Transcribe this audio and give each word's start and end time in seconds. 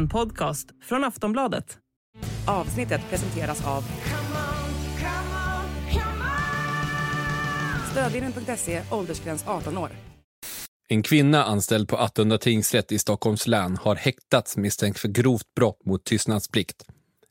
En 0.00 0.08
podcast 0.08 0.68
från 0.82 1.04
Aftonbladet. 1.04 1.78
Avsnittet 2.46 3.00
presenteras 3.10 3.66
av 3.66 3.84
Stödvinnen.se, 7.90 8.82
åldersgräns 8.90 9.44
18 9.46 9.78
år. 9.78 9.90
En 10.88 11.02
kvinna 11.02 11.44
anställd 11.44 11.88
på 11.88 11.96
Attunda 11.96 12.38
tingsrätt 12.38 12.92
i 12.92 12.98
Stockholms 12.98 13.46
län 13.46 13.76
har 13.76 13.94
häktats 13.94 14.56
misstänkt 14.56 14.98
för 14.98 15.08
grovt 15.08 15.54
brott 15.56 15.84
mot 15.84 16.04
tystnadsplikt. 16.04 16.84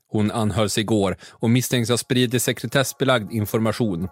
Hon 0.08 0.32
anhölls 0.32 0.78
igår 0.78 1.18
och 1.30 1.50
misstänks 1.50 1.90
ha 1.90 1.98
spridit 1.98 2.44
sekretessbelagd 2.44 3.32
information. 3.32 4.08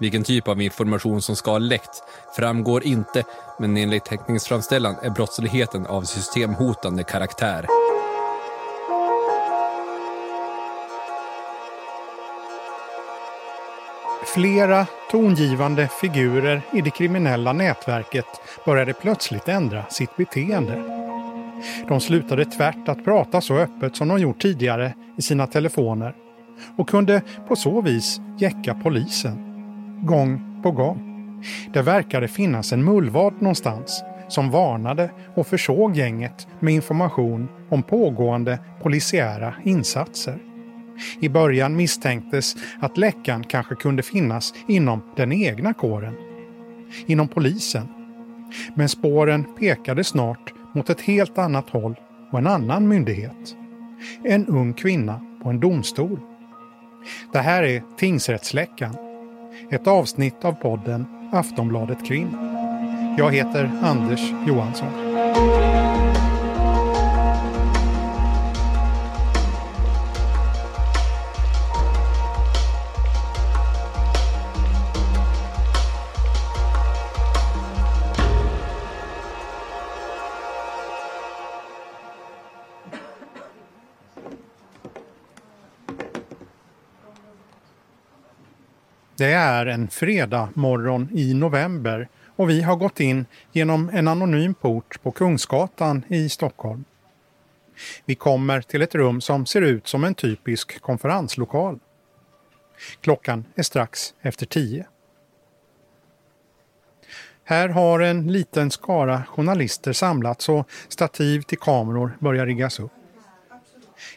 Vilken 0.00 0.24
typ 0.24 0.48
av 0.48 0.62
information 0.62 1.22
som 1.22 1.36
ska 1.36 1.50
ha 1.50 1.58
läckt 1.58 2.02
framgår 2.36 2.84
inte, 2.84 3.24
men 3.58 3.76
enligt 3.76 4.08
häktningsframställan 4.08 4.96
är 5.02 5.10
brottsligheten 5.10 5.86
av 5.86 6.02
systemhotande 6.02 7.04
karaktär. 7.04 7.66
Flera 14.34 14.86
tongivande 15.10 15.88
figurer 15.88 16.62
i 16.72 16.80
det 16.80 16.90
kriminella 16.90 17.52
nätverket 17.52 18.26
började 18.66 18.92
plötsligt 18.92 19.48
ändra 19.48 19.84
sitt 19.88 20.16
beteende. 20.16 20.82
De 21.88 22.00
slutade 22.00 22.44
tvärt 22.44 22.88
att 22.88 23.04
prata 23.04 23.40
så 23.40 23.56
öppet 23.56 23.96
som 23.96 24.08
de 24.08 24.18
gjort 24.18 24.42
tidigare 24.42 24.94
i 25.16 25.22
sina 25.22 25.46
telefoner 25.46 26.14
och 26.76 26.88
kunde 26.88 27.22
på 27.48 27.56
så 27.56 27.80
vis 27.80 28.20
jäcka 28.38 28.74
polisen. 28.74 29.44
Gång 30.02 30.60
på 30.62 30.70
gång. 30.70 31.06
Det 31.72 31.82
verkade 31.82 32.28
finnas 32.28 32.72
en 32.72 32.84
mullvad 32.84 33.42
någonstans 33.42 34.02
som 34.28 34.50
varnade 34.50 35.10
och 35.34 35.46
försåg 35.46 35.96
gänget 35.96 36.48
med 36.60 36.74
information 36.74 37.48
om 37.68 37.82
pågående 37.82 38.58
polisiära 38.82 39.54
insatser. 39.64 40.49
I 41.20 41.28
början 41.28 41.76
misstänktes 41.76 42.56
att 42.80 42.96
läckan 42.96 43.44
kanske 43.44 43.74
kunde 43.74 44.02
finnas 44.02 44.54
inom 44.68 45.02
den 45.16 45.32
egna 45.32 45.74
kåren. 45.74 46.14
Inom 47.06 47.28
polisen. 47.28 47.88
Men 48.74 48.88
spåren 48.88 49.44
pekade 49.58 50.04
snart 50.04 50.52
mot 50.74 50.90
ett 50.90 51.00
helt 51.00 51.38
annat 51.38 51.70
håll 51.70 51.94
och 52.30 52.38
en 52.38 52.46
annan 52.46 52.88
myndighet. 52.88 53.56
En 54.24 54.46
ung 54.46 54.72
kvinna 54.72 55.20
på 55.42 55.48
en 55.48 55.60
domstol. 55.60 56.20
Det 57.32 57.38
här 57.38 57.62
är 57.62 57.82
Tingsrättsläckan. 57.96 58.96
Ett 59.70 59.86
avsnitt 59.86 60.44
av 60.44 60.52
podden 60.52 61.06
Aftonbladet 61.32 62.06
Krim. 62.06 62.28
Jag 63.18 63.34
heter 63.34 63.70
Anders 63.82 64.20
Johansson. 64.46 64.88
Det 89.20 89.32
är 89.32 89.66
en 89.66 89.88
fredag 89.88 90.48
morgon 90.54 91.08
i 91.14 91.34
november 91.34 92.08
och 92.36 92.50
vi 92.50 92.62
har 92.62 92.76
gått 92.76 93.00
in 93.00 93.26
genom 93.52 93.90
en 93.92 94.08
anonym 94.08 94.54
port 94.54 95.02
på 95.02 95.10
Kungsgatan 95.10 96.04
i 96.08 96.28
Stockholm. 96.28 96.84
Vi 98.04 98.14
kommer 98.14 98.60
till 98.60 98.82
ett 98.82 98.94
rum 98.94 99.20
som 99.20 99.46
ser 99.46 99.62
ut 99.62 99.88
som 99.88 100.04
en 100.04 100.14
typisk 100.14 100.80
konferenslokal. 100.80 101.78
Klockan 103.00 103.44
är 103.54 103.62
strax 103.62 104.14
efter 104.20 104.46
tio. 104.46 104.86
Här 107.44 107.68
har 107.68 108.00
en 108.00 108.32
liten 108.32 108.70
skara 108.70 109.22
journalister 109.28 109.92
samlats 109.92 110.48
och 110.48 110.68
stativ 110.88 111.42
till 111.42 111.58
kameror 111.58 112.16
börjar 112.20 112.46
riggas 112.46 112.80
upp. 112.80 112.92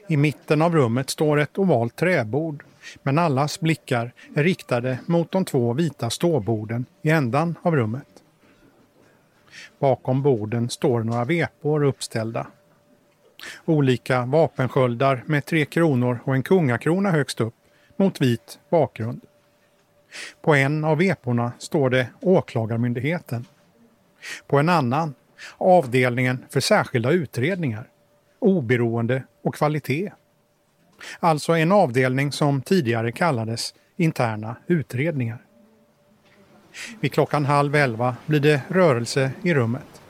I 0.08 0.18
mitten 0.18 0.62
av 0.62 0.76
rummet 0.76 1.10
står 1.10 1.40
ett 1.40 1.58
ovalt 1.58 1.96
träbord 1.96 2.64
men 3.04 3.18
allas 3.18 3.60
blickar 3.60 4.14
är 4.36 4.44
riktade 4.44 5.00
mot 5.06 5.32
de 5.32 5.46
två 5.46 5.74
vita 5.74 6.10
ståborden 6.10 6.86
i 7.02 7.10
ändan 7.10 7.56
av 7.62 7.76
rummet. 7.76 8.08
Bakom 9.80 10.22
borden 10.22 10.70
står 10.70 11.04
några 11.04 11.26
vepor 11.26 11.84
uppställda. 11.84 12.48
Olika 13.66 14.26
vapensköldar 14.26 15.24
med 15.26 15.46
tre 15.46 15.66
kronor 15.66 16.20
och 16.24 16.36
en 16.36 16.44
kungakrona 16.44 17.12
högst 17.12 17.42
upp 17.42 17.56
mot 17.98 18.22
vit 18.22 18.60
bakgrund. 18.70 19.22
På 20.42 20.56
en 20.56 20.84
av 20.84 20.98
veporna 20.98 21.52
står 21.60 21.90
det 21.90 22.10
Åklagarmyndigheten. 22.22 23.46
På 24.48 24.60
en 24.60 24.70
annan 24.70 25.14
Avdelningen 25.58 26.46
för 26.50 26.60
särskilda 26.60 27.12
utredningar, 27.12 27.90
oberoende 28.40 29.24
och 29.42 29.56
kvalitet. 29.56 30.12
Alltså 31.20 31.52
en 31.52 31.72
avdelning 31.72 32.32
som 32.32 32.62
tidigare 32.62 33.12
kallades 33.12 33.74
interna 33.96 34.56
utredningar. 34.68 35.46
Vid 37.00 37.14
klockan 37.14 37.46
halv 37.46 37.76
elva 37.76 38.16
blir 38.26 38.40
det 38.40 38.62
rörelse 38.68 39.32
i 39.44 39.54
rummet. 39.54 40.02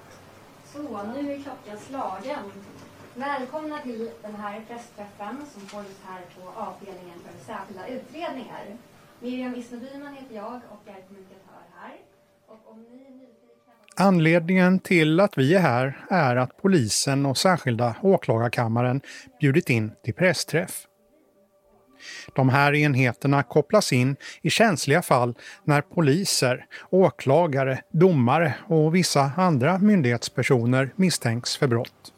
Så, 0.73 0.79
nu 0.81 1.31
är 1.31 1.43
klockan 1.43 1.77
slagen. 1.89 2.51
Välkomna 3.15 3.79
till 3.79 4.09
den 4.21 4.35
här 4.35 4.61
pressträffen 4.67 5.37
som 5.53 5.77
hålls 5.77 5.99
här 6.05 6.21
på 6.35 6.49
avdelningen 6.59 7.19
för 7.25 7.45
särskilda 7.45 7.87
utredningar. 7.87 8.77
Miriam 9.19 9.55
Isno 9.55 9.79
Byman 9.79 10.13
heter 10.13 10.35
jag 10.35 10.61
och 10.69 10.87
är 10.87 11.01
kommunikatör 11.07 11.63
här. 11.75 11.97
Och 12.47 12.71
om 12.71 12.83
ni. 12.83 13.32
Anledningen 13.95 14.79
till 14.79 15.19
att 15.19 15.37
vi 15.37 15.55
är 15.55 15.59
här 15.59 16.05
är 16.09 16.35
att 16.35 16.57
polisen 16.61 17.25
och 17.25 17.37
särskilda 17.37 17.95
åklagarkammaren 18.01 19.01
bjudit 19.39 19.69
in 19.69 19.91
till 20.03 20.13
pressträff. 20.13 20.87
De 22.35 22.49
här 22.49 22.75
enheterna 22.75 23.43
kopplas 23.43 23.93
in 23.93 24.15
i 24.41 24.49
känsliga 24.49 25.01
fall 25.01 25.35
när 25.63 25.81
poliser, 25.81 26.65
åklagare, 26.89 27.81
domare 27.91 28.55
och 28.67 28.95
vissa 28.95 29.31
andra 29.37 29.77
myndighetspersoner 29.77 30.89
misstänks 30.95 31.57
för 31.57 31.67
brott. 31.67 32.13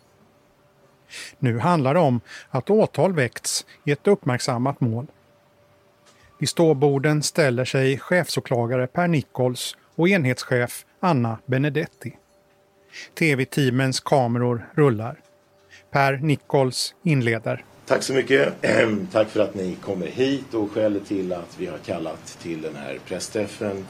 Nu 1.40 1.60
handlar 1.60 1.94
det 1.94 2.00
om 2.00 2.22
att 2.50 2.70
åtal 2.70 3.14
väckts 3.14 3.66
i 3.84 3.92
ett 3.92 4.08
uppmärksammat 4.08 4.82
mål. 4.82 5.08
Vid 6.40 6.50
ståborden 6.50 7.24
ställer 7.24 7.66
sig 7.66 8.00
chefsåklagare 8.00 8.88
Per 8.88 9.08
Nichols 9.08 9.78
och 9.96 10.10
enhetschef 10.10 10.86
Anna 11.06 11.38
Benedetti. 11.46 12.18
TV-teamens 13.20 14.00
kameror 14.00 14.70
rullar. 14.74 15.20
Per 15.92 16.18
Nichols 16.18 16.96
inleder. 17.04 17.66
Tack 17.86 18.04
så 18.04 18.14
mycket. 18.14 18.54
Tack 19.12 19.30
för 19.30 19.40
att 19.40 19.56
ni 19.56 19.76
kommer 19.76 20.08
hit 20.08 20.54
och 20.54 20.72
skälet 20.72 21.06
till 21.06 21.34
att 21.34 21.60
vi 21.60 21.66
har 21.66 21.78
kallat 21.78 22.38
till 22.42 22.62
den 22.62 22.76
här 22.76 23.00
pressträffen 23.06 23.86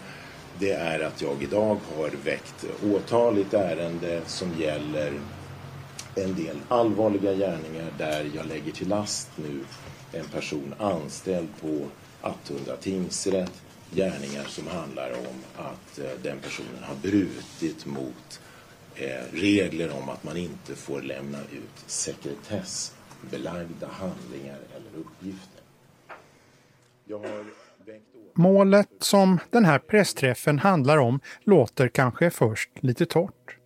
det 0.59 0.71
är 0.71 0.99
att 0.99 1.21
jag 1.21 1.43
idag 1.43 1.77
har 1.97 2.09
väckt 2.23 2.65
åtal 2.83 3.37
i 3.37 3.41
ett 3.41 3.53
ärende 3.53 4.21
som 4.25 4.53
gäller 4.59 5.13
en 6.15 6.35
del 6.35 6.57
allvarliga 6.67 7.33
gärningar 7.33 7.91
där 7.97 8.31
jag 8.35 8.45
lägger 8.45 8.71
till 8.71 8.87
last 8.87 9.29
nu 9.35 9.59
en 10.19 10.25
person 10.25 10.73
anställd 10.79 11.47
på 11.61 11.85
Attunda 12.21 12.75
tingsrätt. 12.75 13.64
Gärningar 13.91 14.43
som 14.43 14.67
handlar 14.67 15.11
om 15.11 15.63
att 15.65 15.99
eh, 15.99 16.09
den 16.23 16.39
personen 16.39 16.83
har 16.83 16.95
brutit 16.95 17.85
mot 17.85 18.41
eh, 18.95 19.23
regler 19.31 19.91
om 19.91 20.09
att 20.09 20.23
man 20.23 20.37
inte 20.37 20.75
får 20.75 21.01
lämna 21.01 21.39
ut 21.39 21.83
sekretessbelagda 21.85 23.87
handlingar 23.87 24.59
eller 24.75 24.99
uppgifter. 24.99 25.61
Jag 27.05 27.19
har 27.19 27.45
väckt 27.85 28.15
Målet 28.37 28.89
som 28.99 29.39
den 29.49 29.65
här 29.65 29.79
pressträffen 29.79 30.59
handlar 30.59 30.97
om 30.97 31.19
låter 31.43 31.87
kanske 31.87 32.29
först 32.29 32.69
lite 32.79 33.05
torrt. 33.05 33.57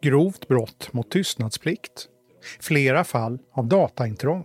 Grovt 0.00 0.48
brott 0.48 0.92
mot 0.92 1.10
tystnadsplikt. 1.10 2.08
Flera 2.60 3.04
fall 3.04 3.38
av 3.52 3.66
dataintrång. 3.66 4.44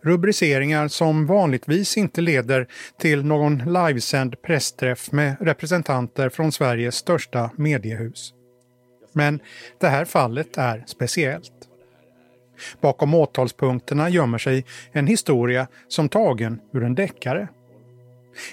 Rubriceringar 0.00 0.88
som 0.88 1.26
vanligtvis 1.26 1.96
inte 1.96 2.20
leder 2.20 2.66
till 2.98 3.24
någon 3.24 3.58
livesänd 3.72 4.42
pressträff 4.42 5.12
med 5.12 5.36
representanter 5.40 6.28
från 6.28 6.52
Sveriges 6.52 6.94
största 6.94 7.50
mediehus. 7.56 8.32
Men 9.12 9.40
det 9.80 9.88
här 9.88 10.04
fallet 10.04 10.58
är 10.58 10.84
speciellt. 10.86 11.52
Bakom 12.80 13.14
åtalspunkterna 13.14 14.08
gömmer 14.08 14.38
sig 14.38 14.64
en 14.92 15.06
historia 15.06 15.66
som 15.88 16.08
tagen 16.08 16.60
ur 16.72 16.84
en 16.84 16.94
deckare. 16.94 17.48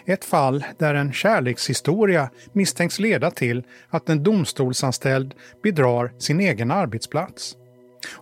Ett 0.05 0.25
fall 0.25 0.65
där 0.77 0.95
en 0.95 1.13
kärlekshistoria 1.13 2.29
misstänks 2.53 2.99
leda 2.99 3.31
till 3.31 3.63
att 3.89 4.09
en 4.09 4.23
domstolsanställd 4.23 5.33
bedrar 5.63 6.11
sin 6.17 6.39
egen 6.39 6.71
arbetsplats 6.71 7.55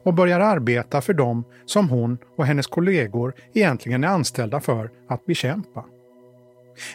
och 0.04 0.14
börjar 0.14 0.40
arbeta 0.40 1.02
för 1.02 1.14
dem 1.14 1.44
som 1.66 1.90
hon 1.90 2.18
och 2.38 2.46
hennes 2.46 2.68
kollegor 2.68 3.34
egentligen 3.54 4.04
är 4.04 4.08
anställda 4.08 4.60
för 4.60 4.92
att 5.08 5.26
bekämpa. 5.26 5.86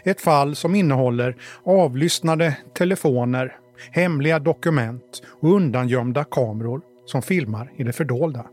Ett 0.05 0.20
fall 0.20 0.56
som 0.56 0.75
innehåller 0.75 1.37
avlyssnade 1.64 2.56
telefoner, 2.75 3.56
hemliga 3.90 4.38
dokument 4.38 5.23
och 5.26 5.52
undangömda 5.52 6.25
kameror 6.25 6.81
som 7.06 7.23
filmar 7.23 7.73
i 7.76 7.82
det 7.82 7.93
fördolda. 7.93 8.46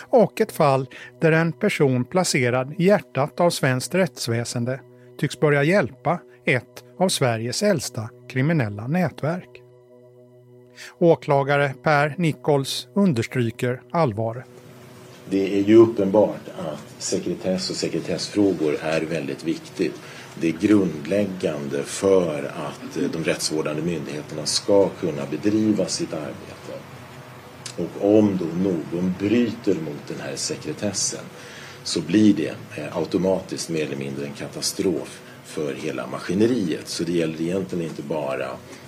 Och 0.00 0.40
ett 0.40 0.52
fall 0.52 0.86
där 1.20 1.32
en 1.32 1.52
person 1.52 2.04
placerad 2.04 2.74
i 2.78 2.84
hjärtat 2.84 3.40
av 3.40 3.50
svenskt 3.50 3.94
rättsväsende 3.94 4.80
tycks 5.18 5.40
börja 5.40 5.62
hjälpa 5.62 6.20
ett 6.44 6.84
av 6.98 7.08
Sveriges 7.08 7.62
äldsta 7.62 8.10
kriminella 8.28 8.86
nätverk. 8.86 9.63
Åklagare 10.98 11.74
Per 11.82 12.14
Nichols 12.18 12.88
understryker 12.94 13.82
allvaret. 13.90 14.44
Det 15.30 15.58
är 15.58 15.62
ju 15.62 15.76
uppenbart 15.76 16.48
att 16.58 17.02
sekretess 17.02 17.70
och 17.70 17.76
sekretessfrågor 17.76 18.76
är 18.82 19.00
väldigt 19.00 19.44
viktigt. 19.44 19.94
Det 20.40 20.48
är 20.48 20.52
grundläggande 20.52 21.82
för 21.82 22.44
att 22.44 22.96
eh, 22.96 23.10
de 23.12 23.24
rättsvårdande 23.24 23.82
myndigheterna 23.82 24.46
ska 24.46 24.88
kunna 24.88 25.22
bedriva 25.30 25.86
sitt 25.86 26.12
arbete. 26.12 26.74
Och 27.76 28.18
om 28.18 28.38
då 28.38 28.70
någon 28.70 29.14
bryter 29.18 29.74
mot 29.74 30.06
den 30.08 30.20
här 30.20 30.36
sekretessen 30.36 31.24
så 31.82 32.00
blir 32.00 32.34
det 32.34 32.54
eh, 32.76 32.96
automatiskt 32.96 33.68
mer 33.68 33.84
eller 33.84 33.96
mindre 33.96 34.26
en 34.26 34.32
katastrof 34.32 35.20
för 35.44 35.74
hela 35.74 36.06
maskineriet. 36.06 36.88
Så 36.88 37.04
det 37.04 37.12
gäller 37.12 37.40
egentligen 37.40 37.84
inte 37.84 38.02
bara 38.02 38.46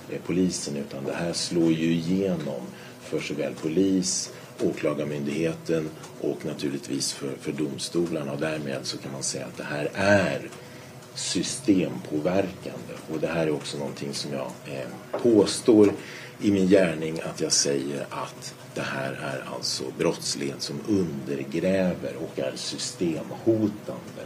eh, 0.09 0.19
polisen 0.25 0.75
utan 0.75 1.03
det 1.05 1.13
här 1.13 1.33
slår 1.33 1.71
ju 1.71 1.91
igenom 1.91 2.61
för 3.01 3.19
såväl 3.19 3.53
polis, 3.61 4.31
åklagarmyndigheten 4.63 5.89
och 6.21 6.45
naturligtvis 6.45 7.13
för, 7.13 7.31
för 7.41 7.51
domstolarna 7.51 8.31
och 8.31 8.39
därmed 8.39 8.79
så 8.83 8.97
kan 8.97 9.11
man 9.11 9.23
säga 9.23 9.45
att 9.45 9.57
det 9.57 9.63
här 9.63 9.89
är 9.93 10.49
systempåverkande 11.15 12.93
och 13.11 13.19
det 13.19 13.27
här 13.27 13.47
är 13.47 13.51
också 13.51 13.77
någonting 13.77 14.13
som 14.13 14.33
jag 14.33 14.51
eh, 14.65 15.19
påstår 15.21 15.91
i 16.41 16.51
min 16.51 16.67
gärning 16.67 17.19
att 17.19 17.41
jag 17.41 17.51
säger 17.51 18.05
att 18.09 18.53
det 18.73 18.81
här 18.81 19.11
är 19.11 19.43
alltså 19.55 19.83
brottslighet 19.97 20.61
som 20.61 20.75
undergräver 20.87 22.15
och 22.15 22.39
är 22.39 22.51
systemhotande. 22.55 24.23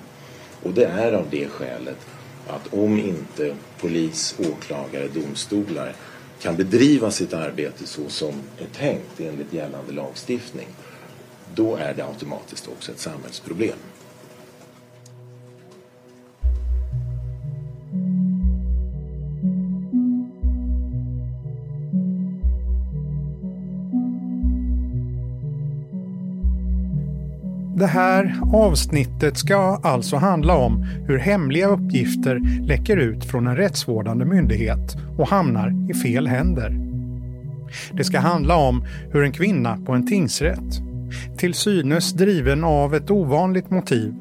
Och 0.63 0.73
det 0.73 0.85
är 0.85 1.13
av 1.13 1.25
det 1.29 1.47
skälet 1.47 1.97
att 2.47 2.73
om 2.73 2.99
inte 2.99 3.55
polis, 3.79 4.35
åklagare, 4.39 5.07
domstolar 5.07 5.95
kan 6.41 6.55
bedriva 6.55 7.11
sitt 7.11 7.33
arbete 7.33 7.87
så 7.87 8.09
som 8.09 8.33
är 8.57 8.67
tänkt 8.77 9.19
enligt 9.19 9.53
gällande 9.53 9.91
lagstiftning, 9.91 10.67
då 11.55 11.75
är 11.75 11.93
det 11.93 12.05
automatiskt 12.05 12.67
också 12.67 12.91
ett 12.91 12.99
samhällsproblem. 12.99 13.77
Det 27.81 27.87
här 27.87 28.39
avsnittet 28.53 29.37
ska 29.37 29.79
alltså 29.83 30.17
handla 30.17 30.55
om 30.55 30.83
hur 31.07 31.17
hemliga 31.17 31.67
uppgifter 31.67 32.39
läcker 32.67 32.97
ut 32.97 33.25
från 33.25 33.47
en 33.47 33.55
rättsvårdande 33.55 34.25
myndighet 34.25 34.97
och 35.17 35.27
hamnar 35.27 35.89
i 35.89 35.93
fel 35.93 36.27
händer. 36.27 36.77
Det 37.91 38.03
ska 38.03 38.19
handla 38.19 38.55
om 38.55 38.85
hur 39.11 39.23
en 39.23 39.31
kvinna 39.31 39.77
på 39.85 39.91
en 39.91 40.07
tingsrätt, 40.07 40.81
till 41.37 41.53
synes 41.53 42.13
driven 42.13 42.63
av 42.63 42.95
ett 42.95 43.11
ovanligt 43.11 43.69
motiv, 43.69 44.13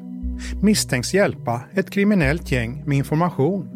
misstänks 0.61 1.13
hjälpa 1.13 1.61
ett 1.73 1.89
kriminellt 1.89 2.51
gäng 2.51 2.83
med 2.85 2.97
information 2.97 3.67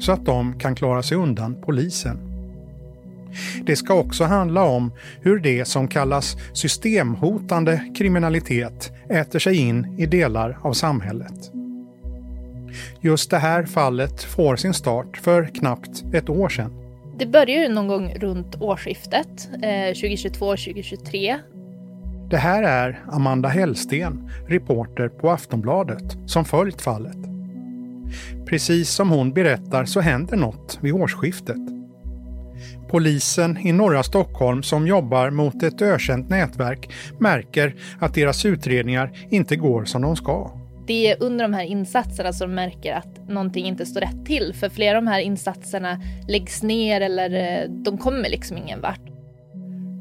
så 0.00 0.12
att 0.12 0.26
de 0.26 0.58
kan 0.58 0.74
klara 0.74 1.02
sig 1.02 1.16
undan 1.16 1.56
polisen. 1.62 2.31
Det 3.64 3.76
ska 3.76 3.94
också 3.94 4.24
handla 4.24 4.64
om 4.64 4.92
hur 5.20 5.38
det 5.38 5.64
som 5.64 5.88
kallas 5.88 6.36
systemhotande 6.52 7.84
kriminalitet 7.94 8.92
äter 9.10 9.38
sig 9.38 9.56
in 9.56 9.96
i 9.98 10.06
delar 10.06 10.58
av 10.62 10.72
samhället. 10.72 11.52
Just 13.00 13.30
det 13.30 13.38
här 13.38 13.64
fallet 13.64 14.22
får 14.22 14.56
sin 14.56 14.74
start 14.74 15.16
för 15.16 15.44
knappt 15.54 16.04
ett 16.14 16.28
år 16.28 16.48
sedan. 16.48 16.72
Det 17.18 17.26
började 17.26 17.68
någon 17.68 17.88
gång 17.88 18.14
runt 18.14 18.56
årsskiftet, 18.60 19.48
eh, 19.62 19.94
2022-2023. 19.94 21.38
Det 22.30 22.36
här 22.36 22.62
är 22.62 23.04
Amanda 23.06 23.48
Hellsten, 23.48 24.30
reporter 24.48 25.08
på 25.08 25.30
Aftonbladet, 25.30 26.16
som 26.26 26.44
följt 26.44 26.82
fallet. 26.82 27.16
Precis 28.46 28.90
som 28.90 29.10
hon 29.10 29.32
berättar 29.32 29.84
så 29.84 30.00
händer 30.00 30.36
något 30.36 30.78
vid 30.82 30.92
årsskiftet. 30.92 31.71
Polisen 32.92 33.58
i 33.58 33.72
norra 33.72 34.02
Stockholm 34.02 34.62
som 34.62 34.86
jobbar 34.86 35.30
mot 35.30 35.62
ett 35.62 35.82
ökänt 35.82 36.30
nätverk 36.30 36.90
märker 37.18 37.74
att 37.98 38.14
deras 38.14 38.44
utredningar 38.44 39.12
inte 39.30 39.56
går 39.56 39.84
som 39.84 40.02
de 40.02 40.16
ska. 40.16 40.50
Det 40.86 41.10
är 41.10 41.22
under 41.22 41.44
de 41.44 41.54
här 41.54 41.64
insatserna 41.64 42.32
som 42.32 42.48
de 42.48 42.54
märker 42.54 42.94
att 42.94 43.28
någonting 43.28 43.66
inte 43.66 43.86
står 43.86 44.00
rätt 44.00 44.26
till. 44.26 44.54
För 44.54 44.68
flera 44.68 44.98
av 44.98 45.04
de 45.04 45.10
här 45.10 45.20
insatserna 45.20 46.00
läggs 46.28 46.62
ner 46.62 47.00
eller 47.00 47.30
eh, 47.62 47.70
de 47.70 47.98
kommer 47.98 48.28
liksom 48.28 48.56
ingen 48.56 48.80
vart. 48.80 49.00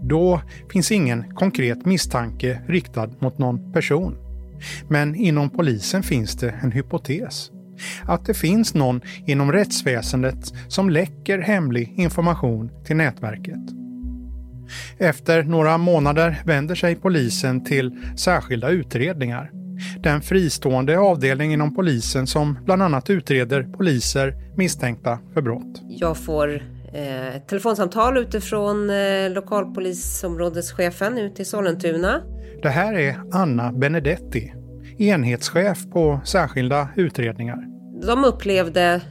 Då 0.03 0.41
finns 0.71 0.91
ingen 0.91 1.35
konkret 1.35 1.85
misstanke 1.85 2.61
riktad 2.67 3.09
mot 3.19 3.37
någon 3.37 3.73
person. 3.73 4.17
Men 4.89 5.15
inom 5.15 5.49
polisen 5.49 6.03
finns 6.03 6.35
det 6.35 6.53
en 6.61 6.71
hypotes 6.71 7.51
att 8.03 8.25
det 8.25 8.33
finns 8.33 8.73
någon 8.73 9.01
inom 9.25 9.51
rättsväsendet 9.51 10.53
som 10.67 10.89
läcker 10.89 11.39
hemlig 11.39 11.93
information 11.95 12.71
till 12.85 12.95
nätverket. 12.95 13.81
Efter 14.97 15.43
några 15.43 15.77
månader 15.77 16.41
vänder 16.45 16.75
sig 16.75 16.95
polisen 16.95 17.63
till 17.63 17.91
särskilda 18.17 18.69
utredningar. 18.69 19.51
Den 19.99 20.21
fristående 20.21 20.99
avdelning 20.99 21.53
inom 21.53 21.75
polisen 21.75 22.27
som 22.27 22.59
bland 22.65 22.81
annat 22.81 23.09
utreder 23.09 23.63
poliser 23.63 24.33
misstänkta 24.57 25.19
för 25.33 25.41
brott. 25.41 25.81
Jag 25.89 26.17
får 26.17 26.55
eh, 26.93 27.35
ett 27.35 27.47
telefonsamtal 27.47 28.17
utifrån 28.17 28.89
eh, 28.89 29.29
lokalpolisområdeschefen 29.29 31.17
ute 31.17 31.41
i 31.41 31.45
Sollentuna. 31.45 32.21
Det 32.61 32.69
här 32.69 32.93
är 32.93 33.21
Anna 33.31 33.71
Benedetti, 33.71 34.53
enhetschef 34.97 35.85
på 35.91 36.21
särskilda 36.25 36.87
utredningar 36.95 37.70
de 38.07 38.25
upplevde 38.25 39.01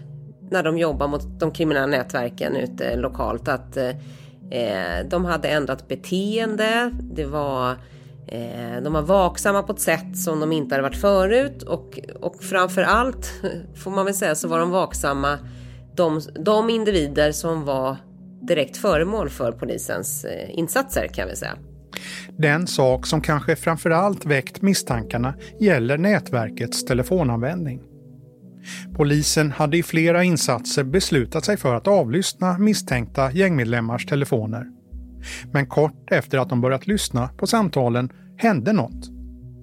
när 0.50 0.62
de 0.62 0.78
jobbar 0.78 1.08
mot 1.08 1.40
de 1.40 1.50
kriminella 1.52 1.86
nätverken 1.86 2.56
ute 2.56 2.96
lokalt 2.96 3.48
att 3.48 3.76
eh, 3.76 3.88
eh, 4.50 5.06
de 5.10 5.24
hade 5.24 5.48
ändrat 5.48 5.88
beteende. 5.88 6.90
Det 7.02 7.24
var, 7.24 7.70
eh, 8.28 8.82
de 8.82 8.92
var 8.92 9.02
vaksamma 9.02 9.62
på 9.62 9.72
ett 9.72 9.80
sätt 9.80 10.18
som 10.18 10.40
de 10.40 10.52
inte 10.52 10.74
hade 10.74 10.82
varit 10.82 11.00
förut 11.00 11.62
och, 11.62 11.98
och 12.20 12.42
framför 12.42 12.82
allt 12.82 13.32
får 13.74 13.90
man 13.90 14.04
väl 14.04 14.14
säga 14.14 14.34
så 14.34 14.48
var 14.48 14.58
de 14.58 14.70
vaksamma 14.70 15.38
de, 15.94 16.20
de 16.44 16.70
individer 16.70 17.32
som 17.32 17.64
var 17.64 17.96
direkt 18.42 18.76
föremål 18.76 19.28
för 19.28 19.52
polisens 19.52 20.24
eh, 20.24 20.58
insatser 20.58 21.08
kan 21.14 21.28
vi 21.28 21.36
säga. 21.36 21.56
Den 22.36 22.66
sak 22.66 23.06
som 23.06 23.20
kanske 23.20 23.56
framförallt 23.56 24.26
väckt 24.26 24.62
misstankarna 24.62 25.34
gäller 25.60 25.98
nätverkets 25.98 26.84
telefonanvändning. 26.84 27.89
Polisen 28.94 29.50
hade 29.50 29.76
i 29.76 29.82
flera 29.82 30.24
insatser 30.24 30.84
beslutat 30.84 31.44
sig 31.44 31.56
för 31.56 31.74
att 31.74 31.88
avlyssna 31.88 32.58
misstänkta 32.58 33.32
gängmedlemmars 33.32 34.06
telefoner. 34.06 34.66
Men 35.52 35.66
kort 35.66 36.10
efter 36.10 36.38
att 36.38 36.48
de 36.48 36.60
börjat 36.60 36.86
lyssna 36.86 37.28
på 37.28 37.46
samtalen 37.46 38.12
hände 38.36 38.72
något. 38.72 39.10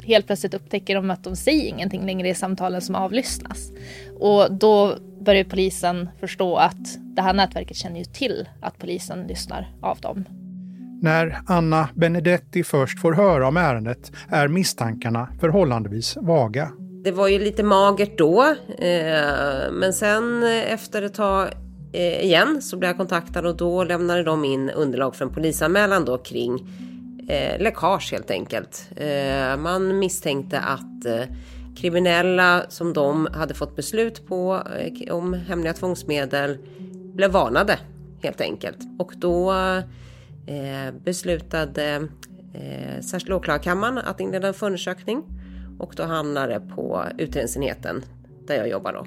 Helt 0.04 0.26
plötsligt 0.28 0.54
upptäcker 0.54 0.96
de 0.96 1.10
att 1.10 1.24
de 1.24 1.36
säger 1.36 1.68
ingenting 1.68 2.06
längre 2.06 2.30
i 2.30 2.36
samtalen 2.36 2.82
som 2.82 2.96
avlyssnas. 2.96 3.72
Och 4.20 4.58
då 4.58 4.98
börjar 5.22 5.44
polisen 5.44 6.10
förstå 6.20 6.56
att 6.56 6.98
det 7.16 7.22
här 7.22 7.34
nätverket 7.34 7.78
känner 7.78 8.00
ju 8.00 8.06
till 8.06 8.48
att 8.62 8.78
polisen 8.78 9.28
lyssnar 9.28 9.76
av 9.82 10.00
dem. 10.00 10.26
När 11.02 11.40
Anna 11.48 11.90
Benedetti 11.94 12.64
först 12.64 13.00
får 13.00 13.14
höra 13.14 13.48
om 13.48 13.58
ärendet 13.58 14.12
är 14.30 14.48
misstankarna 14.48 15.30
förhållandevis 15.40 16.18
vaga. 16.22 16.72
Det 17.08 17.12
var 17.12 17.28
ju 17.28 17.40
lite 17.40 17.64
magert 17.64 18.18
då, 18.18 18.44
eh, 18.78 19.72
men 19.72 19.94
sen 19.94 20.44
efter 20.44 21.02
ett 21.02 21.14
tag 21.14 21.48
eh, 21.94 22.24
igen 22.26 22.62
så 22.62 22.78
blev 22.78 22.90
jag 22.90 22.98
kontaktad 22.98 23.46
och 23.46 23.58
då 23.58 23.84
lämnade 23.84 24.24
de 24.24 24.46
in 24.46 24.70
underlag 24.70 25.16
för 25.16 25.26
en 25.26 25.34
polisanmälan 25.34 26.06
då 26.06 26.18
kring 26.18 26.68
eh, 27.30 27.62
läckage 27.62 28.12
helt 28.12 28.32
enkelt. 28.32 28.90
Eh, 28.96 29.58
man 29.58 30.00
misstänkte 30.00 30.60
att 30.60 31.06
eh, 31.06 31.22
kriminella 31.78 32.64
som 32.70 32.94
de 32.94 33.28
hade 33.34 33.54
fått 33.54 33.76
beslut 33.76 34.28
på 34.28 34.64
eh, 34.80 35.16
om 35.16 35.34
hemliga 35.34 35.74
tvångsmedel 35.74 36.58
blev 37.16 37.32
varnade 37.32 37.80
helt 38.24 38.42
enkelt. 38.42 38.78
Och 39.00 39.12
då 39.16 39.54
beslutade 41.04 42.08
eh, 42.54 43.02
särskilda 43.02 43.36
åklagarkammaren 43.36 43.98
att 43.98 44.20
inleda 44.20 44.48
en 44.48 44.54
förundersökning 44.54 45.24
och 45.80 45.94
då 45.96 46.04
hamnar 46.04 46.48
det 46.48 46.60
på 46.60 47.04
utredningsenheten 47.18 48.06
där 48.48 48.56
jag 48.56 48.70
jobbar 48.70 48.94
då. 48.94 49.06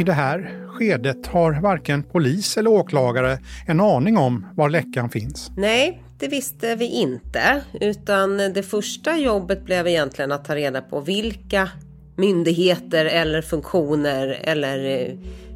I 0.00 0.04
det 0.04 0.12
här 0.12 0.66
skedet 0.68 1.26
har 1.26 1.60
varken 1.60 2.02
polis 2.02 2.56
eller 2.56 2.70
åklagare 2.70 3.38
en 3.66 3.80
aning 3.80 4.16
om 4.16 4.46
var 4.54 4.68
läckan 4.68 5.10
finns. 5.10 5.50
Nej, 5.56 6.02
det 6.18 6.28
visste 6.28 6.76
vi 6.76 6.86
inte, 6.86 7.62
utan 7.80 8.36
det 8.36 8.62
första 8.62 9.16
jobbet 9.16 9.64
blev 9.64 9.86
egentligen 9.86 10.32
att 10.32 10.44
ta 10.44 10.54
reda 10.54 10.80
på 10.80 11.00
vilka 11.00 11.68
myndigheter 12.16 13.04
eller 13.04 13.42
funktioner 13.42 14.40
eller 14.42 15.08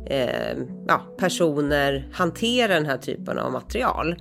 eh, 0.06 0.56
ja, 0.88 1.02
personer 1.18 2.08
hanterar 2.12 2.74
den 2.74 2.86
här 2.86 2.96
typen 2.96 3.38
av 3.38 3.52
material. 3.52 4.16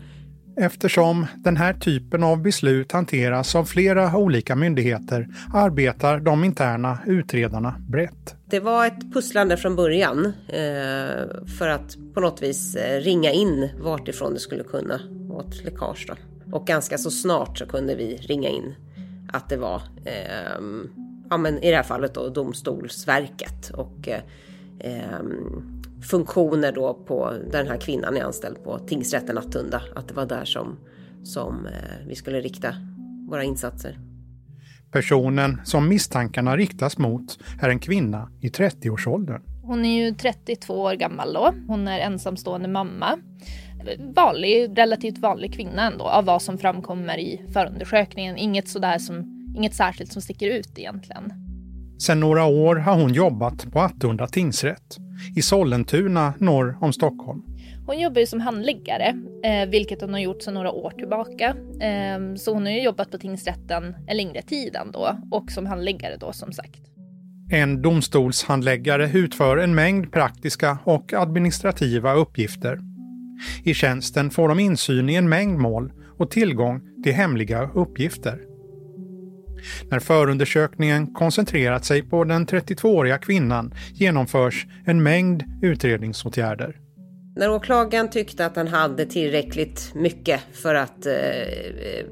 Eftersom 0.58 1.26
den 1.36 1.58
här 1.58 1.74
typen 1.74 2.24
av 2.24 2.42
beslut 2.42 2.92
hanteras 2.92 3.56
av 3.56 3.66
flera 3.66 4.18
olika 4.18 4.56
myndigheter 4.56 5.28
arbetar 5.54 6.20
de 6.20 6.44
interna 6.44 7.00
utredarna 7.06 7.76
brett. 7.88 8.36
Det 8.46 8.60
var 8.60 8.86
ett 8.86 9.14
pusslande 9.14 9.58
från 9.58 9.76
början 9.76 10.26
eh, 10.48 11.46
för 11.58 11.68
att 11.68 11.98
på 12.14 12.20
något 12.20 12.44
vis 12.44 12.76
eh, 12.76 13.02
ringa 13.02 13.32
in 13.32 13.70
vartifrån 13.84 14.34
det 14.34 14.40
skulle 14.40 14.64
kunna 14.64 15.00
vara 15.12 15.46
ett 15.48 15.64
läckage. 15.66 16.06
Då. 16.08 16.16
Och 16.58 16.68
ganska 16.68 16.98
så 16.98 17.12
snart 17.12 17.58
så 17.58 17.66
kunde 17.66 17.96
vi 17.96 18.18
ringa 18.18 18.50
in 18.50 18.76
att 19.34 19.50
det 19.50 19.58
var, 19.58 19.82
ehm, 20.06 20.90
ja 21.30 21.38
men 21.38 21.60
i 21.60 21.70
det 21.70 21.76
här 21.76 21.84
fallet 21.84 22.14
då 22.14 22.30
Domstolsverket 22.30 23.70
och 23.70 24.08
eh, 24.08 24.22
ehm, 24.80 25.75
funktioner 26.06 26.72
då 26.72 26.94
på 26.94 27.32
där 27.52 27.58
den 27.58 27.68
här 27.68 27.78
kvinnan 27.78 28.18
är 28.18 28.24
anställd 28.24 28.64
på 28.64 28.80
tingsrätten 28.80 29.38
Attunda. 29.38 29.82
Att 29.96 30.08
det 30.08 30.14
var 30.14 30.26
där 30.26 30.46
som, 30.46 30.78
som 31.24 31.66
eh, 31.66 32.08
vi 32.08 32.16
skulle 32.16 32.42
rikta 32.42 32.76
våra 33.30 33.44
insatser. 33.44 34.00
Personen 34.92 35.62
som 35.64 35.90
misstankarna 35.90 36.58
riktas 36.58 36.98
mot 36.98 37.40
är 37.62 37.70
en 37.70 37.80
kvinna 37.80 38.30
i 38.42 38.50
30-årsåldern. 38.50 39.42
Hon 39.64 39.86
är 39.86 40.06
ju 40.06 40.16
32 40.16 40.82
år 40.82 40.94
gammal 40.94 41.34
då. 41.34 41.54
Hon 41.68 41.88
är 41.88 42.00
ensamstående 42.00 42.68
mamma. 42.68 43.18
Vanlig, 44.16 44.78
relativt 44.78 45.18
vanlig 45.18 45.54
kvinna 45.54 45.92
ändå 45.92 46.06
av 46.06 46.26
vad 46.26 46.42
som 46.42 46.58
framkommer 46.58 47.18
i 47.18 47.42
förundersökningen. 47.54 48.38
Inget 48.38 48.68
sådär 48.68 48.98
som, 48.98 49.46
inget 49.58 49.74
särskilt 49.74 50.12
som 50.12 50.22
sticker 50.22 50.50
ut 50.50 50.80
egentligen. 50.80 51.34
Sedan 52.00 52.20
några 52.20 52.46
år 52.46 52.76
har 52.76 53.02
hon 53.02 53.14
jobbat 53.14 53.72
på 53.72 53.80
Attunda 53.80 54.28
tingsrätt 54.28 54.98
i 55.36 55.42
Sollentuna 55.42 56.34
norr 56.40 56.78
om 56.82 56.94
Stockholm. 56.94 57.42
Hon 57.86 58.00
jobbar 58.00 58.20
ju 58.20 58.28
som 58.28 58.40
handläggare, 58.40 59.16
eh, 59.44 59.70
vilket 59.70 60.02
hon 60.02 60.14
har 60.14 60.20
gjort 60.20 60.42
sedan 60.42 60.54
några 60.54 60.72
år 60.72 60.92
tillbaka. 60.92 61.56
Eh, 61.82 62.36
så 62.36 62.54
hon 62.54 62.66
har 62.66 62.72
ju 62.72 62.84
jobbat 62.84 63.12
på 63.12 63.18
tingsrätten 63.18 63.96
en 64.08 64.18
längre 64.18 64.42
tid 64.42 64.76
ändå 64.76 65.18
och 65.32 65.52
som 65.52 65.66
handläggare 65.66 66.18
då 66.18 66.34
som 66.34 66.52
sagt. 66.52 66.82
En 67.52 67.82
domstolshandläggare 67.82 69.10
utför 69.14 69.58
en 69.58 69.76
mängd 69.76 70.12
praktiska 70.12 70.78
och 70.84 71.14
administrativa 71.14 72.14
uppgifter. 72.14 72.80
I 73.64 73.74
tjänsten 73.74 74.30
får 74.30 74.50
de 74.50 74.60
insyn 74.60 75.10
i 75.10 75.16
en 75.16 75.30
mängd 75.30 75.60
mål 75.60 75.92
och 76.18 76.32
tillgång 76.32 76.82
till 77.04 77.14
hemliga 77.14 77.70
uppgifter. 77.74 78.55
När 79.90 80.00
förundersökningen 80.00 81.14
koncentrerat 81.14 81.86
sig 81.86 82.04
på 82.04 82.24
den 82.24 82.48
32-åriga 82.48 83.18
kvinnan 83.18 83.74
genomförs 83.94 84.68
en 84.86 85.04
mängd 85.04 85.44
utredningsåtgärder. 85.62 86.76
När 87.36 87.52
åklagaren 87.52 88.10
tyckte 88.10 88.46
att 88.46 88.56
han 88.56 88.68
hade 88.68 89.06
tillräckligt 89.06 89.92
mycket 89.96 90.42
för 90.54 90.76
att 90.76 91.06
eh, 91.06 91.14
eh, 91.14 92.06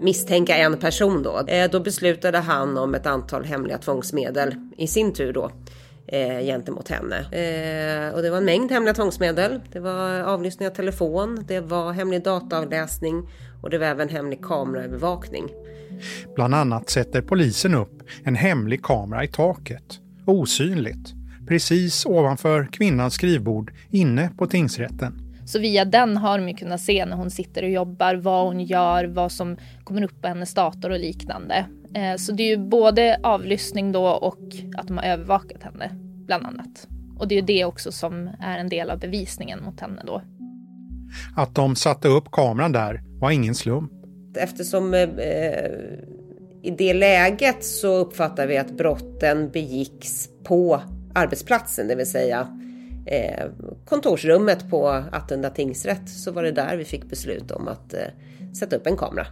misstänka 0.00 0.56
en 0.56 0.76
person 0.76 1.22
då, 1.22 1.44
eh, 1.46 1.70
då 1.70 1.80
beslutade 1.80 2.38
han 2.38 2.78
om 2.78 2.94
ett 2.94 3.06
antal 3.06 3.44
hemliga 3.44 3.78
tvångsmedel 3.78 4.54
i 4.76 4.86
sin 4.86 5.12
tur 5.12 5.32
då 5.32 5.50
eh, 6.06 6.40
gentemot 6.40 6.88
henne. 6.88 7.16
Eh, 7.16 8.14
och 8.14 8.22
det 8.22 8.30
var 8.30 8.38
en 8.38 8.44
mängd 8.44 8.72
hemliga 8.72 8.94
tvångsmedel. 8.94 9.60
Det 9.72 9.80
var 9.80 10.20
avlyssning 10.20 10.68
av 10.68 10.72
telefon, 10.72 11.44
det 11.48 11.60
var 11.60 11.92
hemlig 11.92 12.24
dataavläsning 12.24 13.28
och 13.62 13.70
det 13.70 13.78
var 13.78 13.86
även 13.86 14.08
hemlig 14.08 14.42
kameraövervakning. 14.42 15.48
Bland 16.34 16.54
annat 16.54 16.90
sätter 16.90 17.22
polisen 17.22 17.74
upp 17.74 18.02
en 18.24 18.34
hemlig 18.34 18.82
kamera 18.82 19.24
i 19.24 19.28
taket, 19.28 20.00
osynligt, 20.24 21.14
precis 21.48 22.06
ovanför 22.06 22.68
kvinnans 22.72 23.14
skrivbord 23.14 23.72
inne 23.90 24.30
på 24.38 24.46
tingsrätten. 24.46 25.28
Så 25.46 25.58
via 25.58 25.84
den 25.84 26.16
har 26.16 26.38
de 26.38 26.54
kunnat 26.54 26.80
se 26.80 27.06
när 27.06 27.16
hon 27.16 27.30
sitter 27.30 27.62
och 27.62 27.70
jobbar, 27.70 28.14
vad 28.14 28.46
hon 28.46 28.60
gör, 28.60 29.04
vad 29.04 29.32
som 29.32 29.56
kommer 29.84 30.02
upp 30.02 30.22
på 30.22 30.28
hennes 30.28 30.54
dator 30.54 30.90
och 30.90 30.98
liknande. 30.98 31.66
Eh, 31.94 32.16
så 32.16 32.32
det 32.32 32.42
är 32.42 32.56
ju 32.56 32.68
både 32.68 33.20
avlyssning 33.22 33.92
då 33.92 34.06
och 34.06 34.38
att 34.76 34.86
de 34.88 34.98
har 34.98 35.04
övervakat 35.04 35.62
henne, 35.62 35.90
bland 36.26 36.46
annat. 36.46 36.88
Och 37.18 37.28
det 37.28 37.34
är 37.34 37.40
ju 37.40 37.46
det 37.46 37.64
också 37.64 37.92
som 37.92 38.30
är 38.40 38.58
en 38.58 38.68
del 38.68 38.90
av 38.90 38.98
bevisningen 38.98 39.64
mot 39.64 39.80
henne 39.80 40.02
då. 40.06 40.22
Att 41.36 41.54
de 41.54 41.76
satte 41.76 42.08
upp 42.08 42.30
kameran 42.30 42.72
där 42.72 43.02
var 43.20 43.30
ingen 43.30 43.54
slump. 43.54 43.92
Eftersom 44.36 44.94
eh, 44.94 45.08
i 46.62 46.70
det 46.78 46.94
läget 46.94 47.64
så 47.64 47.96
uppfattar 47.96 48.46
vi 48.46 48.58
att 48.58 48.70
brotten 48.70 49.50
begicks 49.50 50.28
på 50.44 50.82
arbetsplatsen, 51.14 51.88
det 51.88 51.94
vill 51.94 52.10
säga 52.10 52.48
eh, 53.06 53.44
kontorsrummet 53.84 54.70
på 54.70 54.88
Attunda 54.88 55.50
tingsrätt, 55.50 56.08
så 56.08 56.32
var 56.32 56.42
det 56.42 56.52
där 56.52 56.76
vi 56.76 56.84
fick 56.84 57.04
beslut 57.04 57.50
om 57.50 57.68
att 57.68 57.94
eh, 57.94 58.00
sätta 58.58 58.76
upp 58.76 58.86
en 58.86 58.96
kamera. 58.96 59.26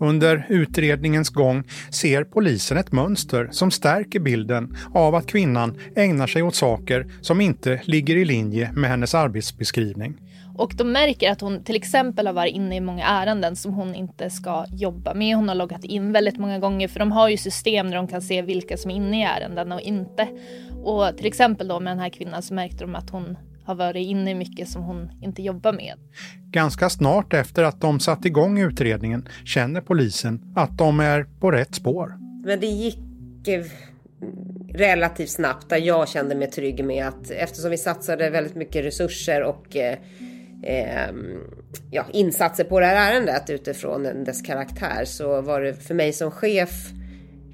Under 0.00 0.46
utredningens 0.48 1.28
gång 1.28 1.64
ser 1.90 2.24
polisen 2.24 2.76
ett 2.76 2.92
mönster 2.92 3.48
som 3.50 3.70
stärker 3.70 4.20
bilden 4.20 4.76
av 4.94 5.14
att 5.14 5.26
kvinnan 5.26 5.78
ägnar 5.96 6.26
sig 6.26 6.42
åt 6.42 6.54
saker 6.54 7.06
som 7.20 7.40
inte 7.40 7.80
ligger 7.84 8.16
i 8.16 8.24
linje 8.24 8.72
med 8.72 8.90
hennes 8.90 9.14
arbetsbeskrivning. 9.14 10.14
Och 10.58 10.72
de 10.76 10.92
märker 10.92 11.30
att 11.30 11.40
hon 11.40 11.64
till 11.64 11.76
exempel 11.76 12.26
har 12.26 12.34
varit 12.34 12.54
inne 12.54 12.76
i 12.76 12.80
många 12.80 13.04
ärenden 13.04 13.56
som 13.56 13.74
hon 13.74 13.94
inte 13.94 14.30
ska 14.30 14.66
jobba 14.72 15.14
med. 15.14 15.36
Hon 15.36 15.48
har 15.48 15.54
loggat 15.54 15.84
in 15.84 16.12
väldigt 16.12 16.38
många 16.38 16.58
gånger 16.58 16.88
för 16.88 16.98
de 16.98 17.12
har 17.12 17.28
ju 17.28 17.36
system 17.36 17.90
där 17.90 17.96
de 17.96 18.08
kan 18.08 18.22
se 18.22 18.42
vilka 18.42 18.76
som 18.76 18.90
är 18.90 18.94
inne 18.94 19.20
i 19.20 19.22
ärendena 19.22 19.74
och 19.74 19.80
inte. 19.80 20.28
Och 20.82 21.16
till 21.16 21.26
exempel 21.26 21.68
då 21.68 21.80
med 21.80 21.90
den 21.90 21.98
här 21.98 22.08
kvinnan 22.08 22.42
så 22.42 22.54
märkte 22.54 22.84
de 22.84 22.94
att 22.94 23.10
hon 23.10 23.36
har 23.64 23.74
varit 23.74 24.06
inne 24.06 24.30
i 24.30 24.34
mycket 24.34 24.68
som 24.68 24.82
hon 24.82 25.10
inte 25.22 25.42
jobbar 25.42 25.72
med. 25.72 25.94
Ganska 26.50 26.90
snart 26.90 27.34
efter 27.34 27.62
att 27.62 27.80
de 27.80 28.00
satt 28.00 28.24
igång 28.24 28.58
utredningen 28.60 29.28
känner 29.44 29.80
polisen 29.80 30.52
att 30.56 30.78
de 30.78 31.00
är 31.00 31.26
på 31.40 31.50
rätt 31.50 31.74
spår. 31.74 32.14
Men 32.44 32.60
det 32.60 32.66
gick 32.66 32.98
relativt 34.74 35.30
snabbt 35.30 35.68
där 35.68 35.76
jag 35.76 36.08
kände 36.08 36.34
mig 36.34 36.50
trygg 36.50 36.84
med 36.84 37.08
att 37.08 37.30
eftersom 37.30 37.70
vi 37.70 37.78
satsade 37.78 38.30
väldigt 38.30 38.54
mycket 38.54 38.84
resurser 38.84 39.42
och 39.42 39.76
eh, 40.62 41.14
ja, 41.90 42.06
insatser 42.12 42.64
på 42.64 42.80
det 42.80 42.86
här 42.86 43.12
ärendet 43.12 43.50
utifrån 43.50 44.24
dess 44.24 44.42
karaktär 44.42 45.04
så 45.04 45.40
var 45.40 45.60
det 45.60 45.74
för 45.74 45.94
mig 45.94 46.12
som 46.12 46.30
chef 46.30 46.90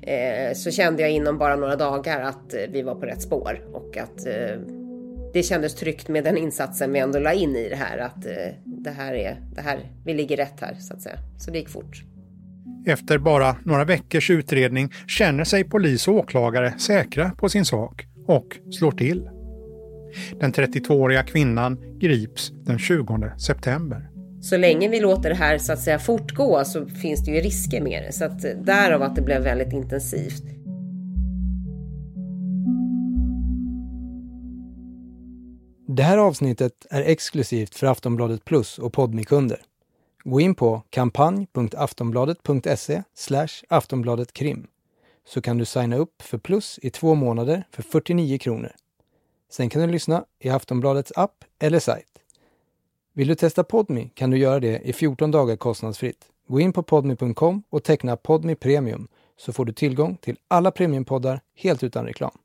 eh, 0.02 0.54
så 0.54 0.70
kände 0.70 1.02
jag 1.02 1.10
inom 1.10 1.38
bara 1.38 1.56
några 1.56 1.76
dagar 1.76 2.20
att 2.20 2.54
eh, 2.54 2.60
vi 2.72 2.82
var 2.82 2.94
på 2.94 3.06
rätt 3.06 3.22
spår 3.22 3.60
och 3.72 3.96
att 3.96 4.26
eh, 4.26 4.60
det 5.32 5.42
kändes 5.42 5.74
tryggt 5.74 6.08
med 6.08 6.24
den 6.24 6.36
insatsen 6.36 6.92
vi 6.92 6.98
ändå 6.98 7.18
la 7.18 7.32
in 7.32 7.56
i 7.56 7.68
det 7.68 7.76
här 7.76 7.98
att 7.98 8.26
eh, 8.26 8.32
det 8.64 8.90
här 8.90 9.14
är 9.14 9.36
det 9.54 9.60
här, 9.60 9.78
vi 10.04 10.14
ligger 10.14 10.36
rätt 10.36 10.60
här 10.60 10.74
så 10.80 10.94
att 10.94 11.02
säga. 11.02 11.18
Så 11.38 11.50
det 11.50 11.58
gick 11.58 11.68
fort. 11.68 12.02
Efter 12.86 13.18
bara 13.18 13.56
några 13.64 13.84
veckors 13.84 14.30
utredning 14.30 14.92
känner 15.06 15.44
sig 15.44 15.64
polis 15.64 16.08
och 16.08 16.14
åklagare 16.14 16.78
säkra 16.78 17.30
på 17.30 17.48
sin 17.48 17.64
sak 17.64 18.06
och 18.26 18.58
slår 18.70 18.92
till. 18.92 19.28
Den 20.40 20.52
32-åriga 20.52 21.22
kvinnan 21.22 21.98
grips 21.98 22.50
den 22.50 22.78
20 22.78 23.30
september. 23.38 24.10
Så 24.40 24.56
länge 24.56 24.88
vi 24.88 25.00
låter 25.00 25.28
det 25.28 25.34
här 25.34 25.58
så 25.58 25.72
att 25.72 25.80
säga 25.80 25.98
fortgå 25.98 26.64
så 26.64 26.86
finns 26.86 27.24
det 27.24 27.30
ju 27.30 27.40
risker 27.40 27.80
med 27.80 28.02
det. 28.02 28.12
Så 28.12 28.24
att 28.24 28.66
därav 28.66 29.02
att 29.02 29.16
det 29.16 29.22
blev 29.22 29.42
väldigt 29.42 29.72
intensivt. 29.72 30.44
Det 35.88 36.02
här 36.02 36.18
avsnittet 36.18 36.86
är 36.90 37.02
exklusivt 37.02 37.74
för 37.74 37.86
Aftonbladet 37.86 38.44
Plus 38.44 38.78
och 38.78 38.92
Podmi-kunder. 38.92 39.60
Gå 40.24 40.40
in 40.40 40.54
på 40.54 40.82
kampanj.aftonbladet.se 40.90 43.02
aftonbladetkrim 43.68 44.66
så 45.26 45.40
kan 45.40 45.58
du 45.58 45.64
signa 45.64 45.96
upp 45.96 46.22
för 46.22 46.38
Plus 46.38 46.78
i 46.82 46.90
två 46.90 47.14
månader 47.14 47.64
för 47.70 47.82
49 47.82 48.38
kronor. 48.38 48.72
Sen 49.50 49.70
kan 49.70 49.82
du 49.82 49.88
lyssna 49.88 50.24
i 50.38 50.48
Aftonbladets 50.48 51.12
app 51.16 51.44
eller 51.58 51.78
sajt. 51.78 52.18
Vill 53.12 53.28
du 53.28 53.34
testa 53.34 53.64
Podmi 53.64 54.10
kan 54.14 54.30
du 54.30 54.38
göra 54.38 54.60
det 54.60 54.78
i 54.78 54.92
14 54.92 55.30
dagar 55.30 55.56
kostnadsfritt. 55.56 56.26
Gå 56.48 56.60
in 56.60 56.72
på 56.72 56.82
podmi.com 56.82 57.62
och 57.70 57.82
teckna 57.82 58.16
Podmi 58.16 58.54
Premium 58.54 59.08
så 59.36 59.52
får 59.52 59.64
du 59.64 59.72
tillgång 59.72 60.16
till 60.16 60.36
alla 60.48 60.70
premiumpoddar 60.70 61.40
helt 61.54 61.82
utan 61.82 62.06
reklam. 62.06 62.38